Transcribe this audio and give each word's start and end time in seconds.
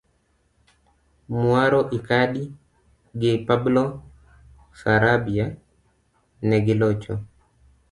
Muaro 1.39 1.79
Icardi 1.97 2.43
gi 3.19 3.31
Pablo 3.47 3.83
Sarabia 4.79 5.45
negilocho 6.49 7.13